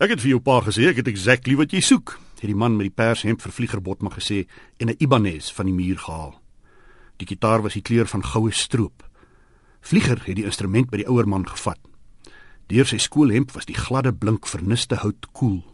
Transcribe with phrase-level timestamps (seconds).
[0.00, 2.72] Ek het vir jou pa gesê ek het exactly wat jy soek, het die man
[2.72, 4.46] met die pershemp vir Vlieger Botma gesê
[4.80, 6.40] en 'n Ibanez van die muur gehaal.
[7.18, 9.04] Die gitaar was die kleur van goue stroop.
[9.80, 11.78] Vlieger het die instrument by die ouer man gevat.
[12.68, 15.64] Deur sy skoolhemp was die gladde blink verniste hout koel.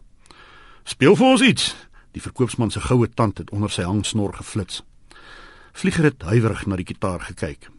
[0.83, 1.75] "Speel vir ons iets."
[2.11, 4.83] Die verkoopsman se goue tand het onder sy hangsnor geflits.
[5.71, 7.69] Vlieger het huiwerig na die gitaar gekyk.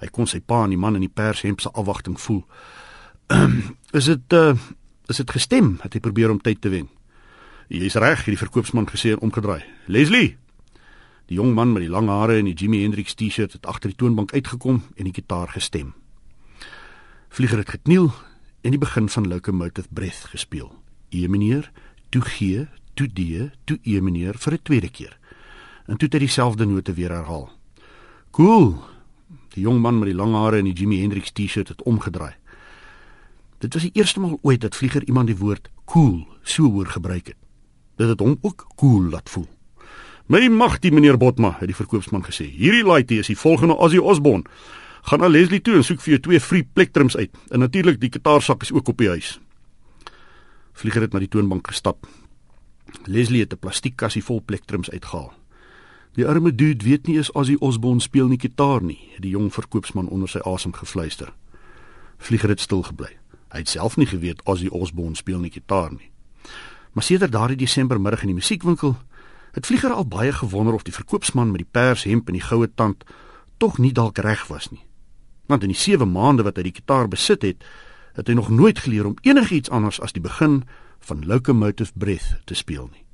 [0.00, 2.46] Hy kon sy pa en die man in die pershemp se afwagting voel.
[3.92, 4.56] "Is dit uh
[5.08, 6.88] is dit gestem?" het hy probeer om tyd te wen.
[7.68, 9.64] "Jy's reg," het die verkoopsman gesê en omgedraai.
[9.86, 10.36] "Leslie."
[11.26, 13.98] Die jong man met die lang hare en die Jimi Hendrix T-shirt het agter die
[14.00, 15.94] toonbank uitgekom en die gitaar gestem.
[17.28, 18.12] Vlieger het gekniel
[18.64, 20.72] en die begin van Locomotive Breath gespeel.
[21.10, 21.70] E meneer,
[22.08, 25.18] toe G, toe D, toe E meneer vir 'n tweede keer.
[25.86, 27.50] En toe het hy dieselfde note weer herhaal.
[28.30, 28.82] Cool.
[29.54, 32.34] Die jong man met die lang hare en die Jimi Hendrix T-shirt het omgedraai.
[33.58, 37.26] Dit was die eerste maal ooit dat Vlieger iemand die woord cool so hoor gebruik
[37.26, 37.36] het.
[37.96, 39.48] Dit het hom ook cool laat voel.
[40.26, 42.44] My magtie meneer Botma, het die verkoopsman gesê.
[42.44, 44.44] Hierdie laaitjie is die volgende Ozzy Osbourne.
[45.02, 47.34] Gaan na Leslie toe en soek vir jou twee free plektrums uit.
[47.50, 49.38] En natuurlik die gitaarsak is ook op die huis.
[50.72, 52.06] Vlieger het na die toonbank gestap.
[53.04, 55.32] Leslie het 'n plastiekkassie vol plektrums uitgehaal.
[56.14, 59.52] Die arme dude weet nie eens Ozzy Osbourne speel nie gitaar nie, het die jong
[59.52, 61.32] verkoopsman onder sy asem gefluister.
[62.18, 63.17] Vlieger het stil gebly.
[63.48, 66.10] Hy het self nie geweet Ozzy Osbourne speel nie gitaar nie.
[66.92, 68.96] Maar sedert daardie Desembermiddag in die musiekwinkel
[69.52, 73.04] het Vlieger al baie gewonder of die verkoopsman met die pershemp en die goue tand
[73.56, 74.84] tog nie dalk reg was nie.
[75.46, 77.64] Want in die 7 maande wat hy die gitaar besit het,
[78.14, 80.62] het hy nog nooit geleer om enigiets anders as die begin
[81.00, 83.07] van Locomotive Breath te speel nie.